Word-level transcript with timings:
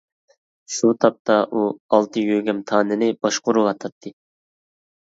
شۇ 0.75 0.89
تاپتا 1.05 1.35
ئۇ 1.59 1.67
ئالتە 1.99 2.25
يۆگەم 2.33 2.65
تانىنى 2.73 3.13
باشقۇرۇۋاتاتتى. 3.27 4.19